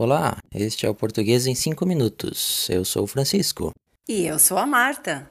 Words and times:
Olá, 0.00 0.38
este 0.54 0.86
é 0.86 0.88
o 0.88 0.94
Português 0.94 1.48
em 1.48 1.56
5 1.56 1.84
Minutos. 1.84 2.70
Eu 2.70 2.84
sou 2.84 3.02
o 3.02 3.06
Francisco. 3.08 3.72
E 4.08 4.26
eu 4.26 4.38
sou 4.38 4.56
a 4.56 4.64
Marta. 4.64 5.28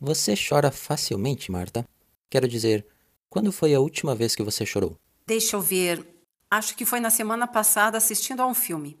Você 0.00 0.32
chora 0.34 0.72
facilmente, 0.72 1.52
Marta? 1.52 1.84
Quero 2.30 2.48
dizer, 2.48 2.86
quando 3.28 3.52
foi 3.52 3.74
a 3.74 3.80
última 3.80 4.14
vez 4.14 4.34
que 4.34 4.42
você 4.42 4.64
chorou? 4.64 4.96
Deixa 5.26 5.54
eu 5.54 5.60
ver. 5.60 6.02
Acho 6.50 6.74
que 6.74 6.86
foi 6.86 6.98
na 6.98 7.10
semana 7.10 7.46
passada 7.46 7.98
assistindo 7.98 8.40
a 8.40 8.46
um 8.46 8.54
filme. 8.54 8.98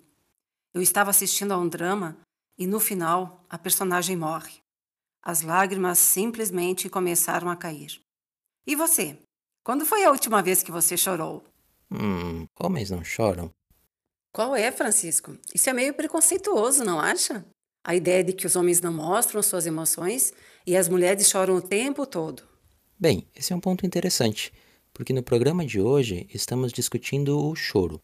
Eu 0.74 0.82
estava 0.82 1.08
assistindo 1.08 1.52
a 1.52 1.56
um 1.56 1.66
drama 1.66 2.18
e 2.58 2.66
no 2.66 2.78
final 2.78 3.42
a 3.48 3.56
personagem 3.56 4.18
morre. 4.18 4.60
As 5.22 5.42
lágrimas 5.42 5.98
simplesmente 5.98 6.88
começaram 6.88 7.50
a 7.50 7.56
cair. 7.56 8.00
E 8.66 8.74
você? 8.74 9.18
Quando 9.62 9.84
foi 9.84 10.04
a 10.04 10.10
última 10.10 10.42
vez 10.42 10.62
que 10.62 10.72
você 10.72 10.96
chorou? 10.96 11.44
Hum, 11.90 12.46
homens 12.58 12.90
não 12.90 13.04
choram. 13.04 13.52
Qual 14.32 14.54
é, 14.54 14.70
Francisco? 14.72 15.36
Isso 15.54 15.68
é 15.68 15.72
meio 15.72 15.92
preconceituoso, 15.92 16.84
não 16.84 17.00
acha? 17.00 17.44
A 17.84 17.94
ideia 17.94 18.22
de 18.22 18.32
que 18.32 18.46
os 18.46 18.56
homens 18.56 18.80
não 18.80 18.92
mostram 18.92 19.42
suas 19.42 19.66
emoções 19.66 20.32
e 20.66 20.76
as 20.76 20.88
mulheres 20.88 21.28
choram 21.28 21.56
o 21.56 21.62
tempo 21.62 22.06
todo. 22.06 22.42
Bem, 22.98 23.26
esse 23.34 23.52
é 23.52 23.56
um 23.56 23.60
ponto 23.60 23.84
interessante, 23.84 24.52
porque 24.92 25.12
no 25.12 25.22
programa 25.22 25.66
de 25.66 25.80
hoje 25.80 26.26
estamos 26.32 26.72
discutindo 26.72 27.38
o 27.38 27.54
choro. 27.54 28.00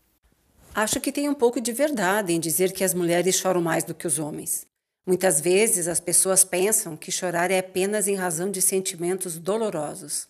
Acho 0.75 1.01
que 1.01 1.13
tem 1.13 1.29
um 1.29 1.35
pouco 1.35 1.61
de 1.61 1.73
verdade 1.73 2.33
em 2.33 2.41
dizer 2.41 2.73
que 2.73 2.85
as 2.85 2.93
mulheres 2.93 3.37
choram 3.37 3.63
mais 3.63 3.85
do 3.85 3.95
que 3.95 4.07
os 4.07 4.19
homens. 4.19 4.67
Muitas 5.07 5.41
vezes 5.41 5.87
as 5.87 6.01
pessoas 6.01 6.45
pensam 6.45 6.97
que 6.97 7.13
chorar 7.13 7.53
é 7.53 7.61
apenas 7.61 8.09
em 8.09 8.17
razão 8.17 8.51
de 8.51 8.61
sentimentos 8.61 9.39
dolorosos. 9.39 10.27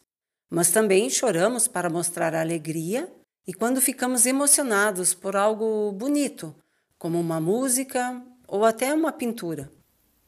Mas 0.51 0.71
também 0.71 1.09
choramos 1.09 1.67
para 1.67 1.89
mostrar 1.89 2.35
alegria 2.35 3.11
e 3.47 3.55
quando 3.55 3.81
ficamos 3.81 4.27
emocionados 4.27 5.15
por 5.15 5.35
algo 5.35 5.91
bonito, 5.93 6.55
como 6.99 7.19
uma 7.19 7.41
música 7.41 8.23
ou 8.47 8.67
até 8.67 8.93
uma 8.93 9.13
pintura. 9.13 9.71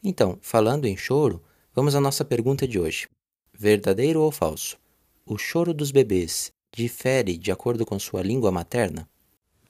Então, 0.02 0.38
falando 0.40 0.86
em 0.86 0.96
choro, 0.96 1.42
vamos 1.74 1.94
à 1.94 2.00
nossa 2.00 2.24
pergunta 2.24 2.66
de 2.66 2.80
hoje: 2.80 3.06
verdadeiro 3.52 4.22
ou 4.22 4.32
falso? 4.32 4.78
O 5.26 5.36
choro 5.36 5.74
dos 5.74 5.90
bebês 5.90 6.50
difere 6.72 7.36
de 7.36 7.52
acordo 7.52 7.84
com 7.84 7.98
sua 7.98 8.22
língua 8.22 8.50
materna? 8.50 9.06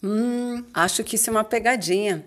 Hum, 0.00 0.64
acho 0.72 1.02
que 1.02 1.16
isso 1.16 1.30
é 1.30 1.32
uma 1.32 1.42
pegadinha. 1.42 2.24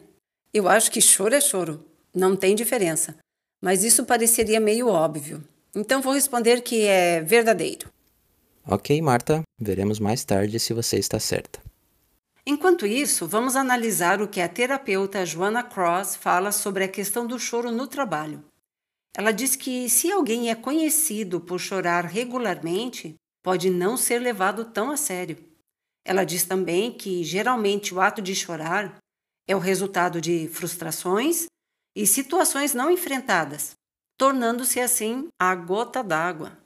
Eu 0.53 0.67
acho 0.67 0.91
que 0.91 0.99
choro 0.99 1.33
é 1.33 1.39
choro, 1.39 1.85
não 2.13 2.35
tem 2.35 2.55
diferença. 2.55 3.17
Mas 3.61 3.83
isso 3.83 4.05
pareceria 4.05 4.59
meio 4.59 4.87
óbvio. 4.87 5.43
Então 5.75 6.01
vou 6.01 6.13
responder 6.13 6.61
que 6.61 6.85
é 6.85 7.21
verdadeiro. 7.21 7.89
Ok, 8.67 9.01
Marta, 9.01 9.41
veremos 9.59 9.99
mais 9.99 10.23
tarde 10.23 10.59
se 10.59 10.73
você 10.73 10.97
está 10.97 11.19
certa. 11.19 11.59
Enquanto 12.45 12.87
isso, 12.87 13.27
vamos 13.27 13.55
analisar 13.55 14.21
o 14.21 14.27
que 14.27 14.41
a 14.41 14.49
terapeuta 14.49 15.25
Joanna 15.25 15.63
Cross 15.63 16.15
fala 16.15 16.51
sobre 16.51 16.83
a 16.83 16.87
questão 16.87 17.25
do 17.25 17.39
choro 17.39 17.71
no 17.71 17.87
trabalho. 17.87 18.43
Ela 19.15 19.31
diz 19.31 19.55
que 19.55 19.89
se 19.89 20.11
alguém 20.11 20.49
é 20.49 20.55
conhecido 20.55 21.39
por 21.39 21.59
chorar 21.59 22.05
regularmente, 22.05 23.15
pode 23.43 23.69
não 23.69 23.95
ser 23.97 24.19
levado 24.19 24.65
tão 24.65 24.89
a 24.89 24.97
sério. 24.97 25.37
Ela 26.03 26.23
diz 26.23 26.43
também 26.43 26.91
que 26.91 27.23
geralmente 27.23 27.93
o 27.93 28.01
ato 28.01 28.21
de 28.21 28.33
chorar 28.33 28.97
é 29.47 29.55
o 29.55 29.59
resultado 29.59 30.19
de 30.19 30.47
frustrações 30.47 31.45
e 31.95 32.07
situações 32.07 32.73
não 32.73 32.89
enfrentadas, 32.89 33.73
tornando-se 34.17 34.79
assim 34.79 35.27
a 35.39 35.53
gota 35.55 36.03
d'água. 36.03 36.57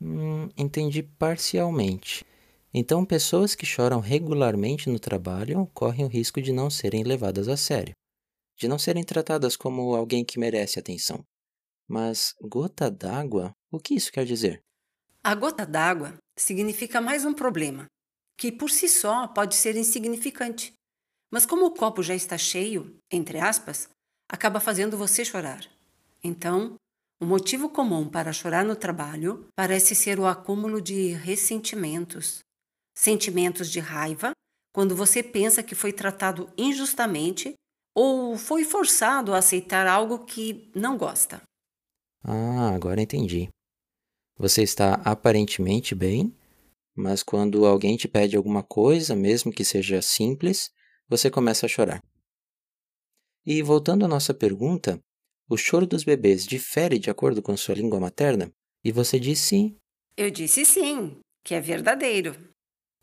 Hum, 0.00 0.48
entendi 0.56 1.02
parcialmente. 1.02 2.24
Então, 2.72 3.04
pessoas 3.04 3.54
que 3.54 3.66
choram 3.66 4.00
regularmente 4.00 4.88
no 4.88 4.98
trabalho 4.98 5.68
correm 5.74 6.04
o 6.04 6.08
risco 6.08 6.40
de 6.40 6.52
não 6.52 6.70
serem 6.70 7.02
levadas 7.02 7.48
a 7.48 7.56
sério, 7.56 7.94
de 8.58 8.68
não 8.68 8.78
serem 8.78 9.04
tratadas 9.04 9.56
como 9.56 9.94
alguém 9.94 10.24
que 10.24 10.38
merece 10.38 10.78
atenção. 10.78 11.24
Mas 11.88 12.34
gota 12.40 12.90
d'água, 12.90 13.52
o 13.70 13.78
que 13.78 13.94
isso 13.94 14.12
quer 14.12 14.24
dizer? 14.24 14.60
A 15.22 15.34
gota 15.34 15.66
d'água 15.66 16.16
significa 16.38 17.00
mais 17.00 17.24
um 17.24 17.34
problema, 17.34 17.86
que 18.38 18.50
por 18.50 18.70
si 18.70 18.88
só 18.88 19.28
pode 19.28 19.54
ser 19.56 19.76
insignificante. 19.76 20.72
Mas 21.30 21.44
como 21.44 21.66
o 21.66 21.74
copo 21.74 22.02
já 22.02 22.14
está 22.14 22.38
cheio, 22.38 22.96
entre 23.10 23.38
aspas, 23.38 23.88
acaba 24.30 24.60
fazendo 24.60 24.96
você 24.96 25.24
chorar. 25.24 25.66
Então, 26.22 26.76
o 27.20 27.26
motivo 27.26 27.68
comum 27.68 28.08
para 28.08 28.32
chorar 28.32 28.64
no 28.64 28.76
trabalho 28.76 29.48
parece 29.56 29.94
ser 29.94 30.18
o 30.20 30.26
acúmulo 30.26 30.80
de 30.80 31.08
ressentimentos. 31.12 32.38
Sentimentos 32.94 33.70
de 33.70 33.80
raiva 33.80 34.30
quando 34.72 34.94
você 34.94 35.22
pensa 35.22 35.62
que 35.62 35.74
foi 35.74 35.92
tratado 35.92 36.48
injustamente 36.56 37.54
ou 37.94 38.38
foi 38.38 38.62
forçado 38.62 39.34
a 39.34 39.38
aceitar 39.38 39.86
algo 39.86 40.24
que 40.24 40.70
não 40.74 40.96
gosta. 40.96 41.42
Ah, 42.22 42.70
agora 42.70 43.02
entendi. 43.02 43.48
Você 44.38 44.62
está 44.62 44.94
aparentemente 45.04 45.94
bem, 45.94 46.34
mas 46.94 47.22
quando 47.22 47.66
alguém 47.66 47.96
te 47.96 48.06
pede 48.06 48.36
alguma 48.36 48.62
coisa, 48.62 49.16
mesmo 49.16 49.52
que 49.52 49.64
seja 49.64 50.00
simples, 50.00 50.70
você 51.08 51.30
começa 51.30 51.66
a 51.66 51.68
chorar. 51.68 52.00
E 53.46 53.62
voltando 53.62 54.04
à 54.04 54.08
nossa 54.08 54.34
pergunta, 54.34 54.98
o 55.48 55.56
choro 55.56 55.86
dos 55.86 56.04
bebês 56.04 56.46
difere 56.46 56.98
de 56.98 57.10
acordo 57.10 57.42
com 57.42 57.56
sua 57.56 57.74
língua 57.74 57.98
materna? 57.98 58.52
E 58.84 58.92
você 58.92 59.18
disse 59.18 59.42
sim. 59.42 59.76
Eu 60.16 60.30
disse 60.30 60.64
sim, 60.64 61.18
que 61.44 61.54
é 61.54 61.60
verdadeiro. 61.60 62.36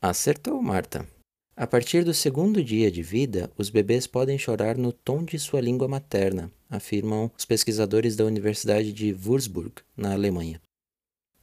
Acertou, 0.02 0.62
Marta. 0.62 1.08
A 1.56 1.66
partir 1.66 2.04
do 2.04 2.14
segundo 2.14 2.64
dia 2.64 2.92
de 2.92 3.02
vida, 3.02 3.52
os 3.58 3.72
bebês 3.72 4.06
podem 4.06 4.38
chorar 4.38 4.78
no 4.78 4.94
tom 4.94 5.24
de 5.24 5.40
sua 5.40 5.60
língua 5.60 5.88
materna, 5.88 6.52
afirmam 6.70 7.32
os 7.36 7.46
pesquisadores 7.46 8.16
da 8.16 8.24
Universidade 8.26 8.94
de 8.94 9.12
Würzburg, 9.12 9.74
na 9.96 10.14
Alemanha. 10.14 10.62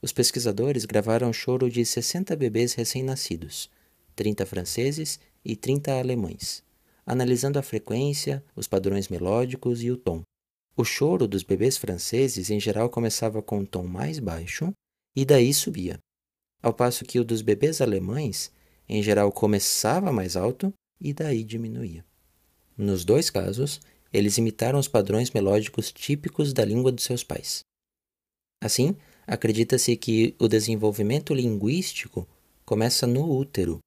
Os 0.01 0.13
pesquisadores 0.13 0.85
gravaram 0.85 1.29
o 1.29 1.33
choro 1.33 1.69
de 1.69 1.85
60 1.85 2.33
bebês 2.35 2.73
recém-nascidos, 2.73 3.69
30 4.15 4.45
franceses 4.45 5.19
e 5.43 5.53
30 5.53 5.99
alemães, 5.99 6.63
analisando 7.05 7.59
a 7.59 7.63
frequência, 7.63 8.43
os 8.55 8.67
padrões 8.67 9.07
melódicos 9.07 9.83
e 9.83 9.91
o 9.91 9.97
tom. 9.97 10.23
O 10.75 10.83
choro 10.83 11.27
dos 11.27 11.43
bebês 11.43 11.77
franceses 11.77 12.49
em 12.49 12.59
geral 12.59 12.89
começava 12.89 13.41
com 13.41 13.59
um 13.59 13.65
tom 13.65 13.83
mais 13.83 14.19
baixo 14.19 14.73
e 15.15 15.23
daí 15.23 15.53
subia, 15.53 15.99
ao 16.61 16.73
passo 16.73 17.05
que 17.05 17.19
o 17.19 17.23
dos 17.23 17.41
bebês 17.41 17.79
alemães 17.79 18.51
em 18.89 19.01
geral 19.01 19.31
começava 19.31 20.11
mais 20.11 20.35
alto 20.35 20.73
e 20.99 21.13
daí 21.13 21.43
diminuía. 21.43 22.03
Nos 22.77 23.05
dois 23.05 23.29
casos, 23.29 23.79
eles 24.11 24.37
imitaram 24.37 24.79
os 24.79 24.87
padrões 24.87 25.31
melódicos 25.31 25.91
típicos 25.91 26.53
da 26.53 26.65
língua 26.65 26.91
dos 26.91 27.03
seus 27.03 27.23
pais. 27.23 27.59
Assim, 28.61 28.95
acredita-se 29.25 29.95
que 29.95 30.35
o 30.39 30.47
desenvolvimento 30.47 31.33
linguístico 31.33 32.27
começa 32.65 33.05
no 33.05 33.29
útero 33.29 33.79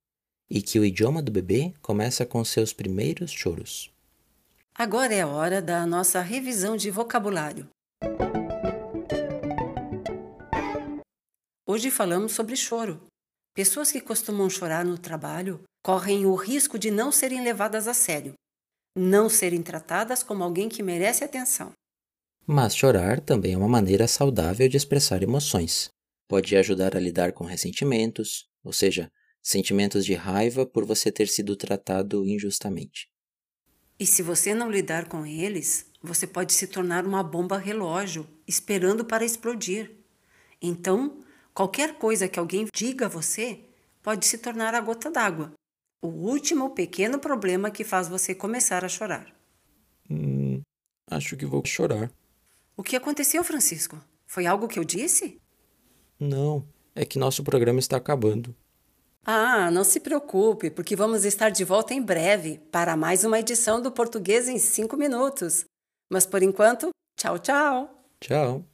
e 0.51 0.63
que 0.63 0.79
o 0.79 0.85
idioma 0.85 1.23
do 1.23 1.31
bebê 1.31 1.75
começa 1.83 2.25
com 2.25 2.45
seus 2.45 2.73
primeiros 2.73 3.31
choros. 3.31 3.93
Agora 4.75 5.15
é 5.15 5.23
a 5.23 5.27
hora 5.27 5.61
da 5.61 5.85
nossa 5.87 6.21
revisão 6.21 6.77
de 6.77 6.91
vocabulário. 6.91 7.69
Hoje 11.67 11.91
falamos 11.91 12.33
sobre 12.33 12.57
choro. 12.57 13.03
Pessoas 13.55 13.91
que 13.91 14.01
costumam 14.01 14.49
chorar 14.49 14.85
no 14.85 14.97
trabalho 14.97 15.63
correm 15.83 16.25
o 16.25 16.35
risco 16.35 16.79
de 16.79 16.91
não 16.91 17.11
serem 17.11 17.43
levadas 17.43 17.89
a 17.89 17.95
sério, 17.95 18.35
não 18.97 19.29
serem 19.29 19.63
tratadas 19.63 20.23
como 20.23 20.45
alguém 20.45 20.69
que 20.69 20.83
merece 20.83 21.25
atenção. 21.25 21.73
Mas 22.47 22.75
chorar 22.75 23.21
também 23.21 23.53
é 23.53 23.59
uma 23.59 23.69
maneira 23.69 24.09
saudável 24.09 24.69
de 24.69 24.77
expressar 24.77 25.23
emoções. 25.23 25.91
Pode 26.29 26.57
ajudar 26.57 26.97
a 26.97 27.01
lidar 27.01 27.33
com 27.33 27.45
ressentimentos, 27.45 28.47
ou 28.65 28.73
seja, 28.73 29.11
sentimentos 29.49 30.05
de 30.05 30.15
raiva 30.15 30.67
por 30.67 30.85
você 30.85 31.11
ter 31.11 31.27
sido 31.27 31.57
tratado 31.57 32.27
injustamente. 32.27 33.09
E 33.99 34.05
se 34.05 34.23
você 34.23 34.55
não 34.55 34.71
lidar 34.71 35.09
com 35.09 35.25
eles, 35.25 35.87
você 36.03 36.27
pode 36.27 36.53
se 36.53 36.67
tornar 36.67 37.07
uma 37.07 37.23
bomba 37.23 37.57
relógio, 37.57 38.29
esperando 38.47 39.05
para 39.05 39.25
explodir. 39.25 39.91
Então, 40.61 41.25
qualquer 41.55 41.99
coisa 41.99 42.29
que 42.29 42.39
alguém 42.39 42.69
diga 42.73 43.07
a 43.07 43.09
você 43.09 43.61
pode 44.03 44.27
se 44.27 44.39
tornar 44.39 44.75
a 44.75 44.81
gota 44.81 45.11
d'água, 45.11 45.53
o 46.03 46.09
último 46.09 46.71
pequeno 46.71 47.19
problema 47.19 47.71
que 47.71 47.85
faz 47.85 48.07
você 48.07 48.35
começar 48.35 48.85
a 48.85 48.89
chorar. 48.89 49.35
Hum, 50.09 50.61
acho 51.11 51.37
que 51.37 51.47
vou 51.47 51.65
chorar. 51.65 52.13
O 52.77 52.83
que 52.83 52.95
aconteceu, 52.95 53.43
Francisco? 53.43 53.99
Foi 54.27 54.47
algo 54.47 54.69
que 54.69 54.79
eu 54.79 54.85
disse? 54.85 55.41
Não, 56.21 56.69
é 56.95 57.05
que 57.05 57.19
nosso 57.19 57.43
programa 57.43 57.81
está 57.81 57.97
acabando. 57.97 58.55
Ah, 59.31 59.71
não 59.71 59.85
se 59.85 60.01
preocupe, 60.01 60.71
porque 60.71 60.97
vamos 60.97 61.27
estar 61.27 61.51
de 61.51 61.63
volta 61.63 61.93
em 61.93 62.01
breve 62.01 62.63
para 62.73 62.97
mais 62.97 63.25
uma 63.25 63.39
edição 63.39 63.79
do 63.79 63.93
Português 63.93 64.49
em 64.49 64.59
5 64.59 64.97
minutos. 64.97 65.67
Mas 66.11 66.25
por 66.25 66.43
enquanto, 66.43 66.89
tchau, 67.15 67.39
tchau. 67.39 68.09
Tchau. 68.23 68.65